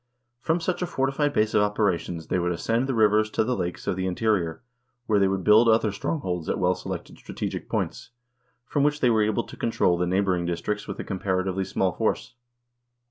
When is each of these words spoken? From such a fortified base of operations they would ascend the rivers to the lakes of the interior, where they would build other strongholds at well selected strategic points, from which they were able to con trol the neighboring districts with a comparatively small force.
From 0.39 0.59
such 0.59 0.81
a 0.81 0.87
fortified 0.87 1.31
base 1.33 1.53
of 1.53 1.61
operations 1.61 2.25
they 2.25 2.39
would 2.39 2.51
ascend 2.51 2.87
the 2.87 2.95
rivers 2.95 3.29
to 3.29 3.43
the 3.43 3.55
lakes 3.55 3.85
of 3.85 3.95
the 3.95 4.07
interior, 4.07 4.63
where 5.05 5.19
they 5.19 5.27
would 5.27 5.43
build 5.43 5.69
other 5.69 5.91
strongholds 5.91 6.49
at 6.49 6.57
well 6.57 6.73
selected 6.73 7.19
strategic 7.19 7.69
points, 7.69 8.09
from 8.65 8.81
which 8.81 8.99
they 8.99 9.11
were 9.11 9.21
able 9.21 9.43
to 9.43 9.55
con 9.55 9.69
trol 9.69 9.99
the 9.99 10.07
neighboring 10.07 10.47
districts 10.47 10.87
with 10.87 10.99
a 10.99 11.03
comparatively 11.03 11.63
small 11.65 11.91
force. 11.91 12.33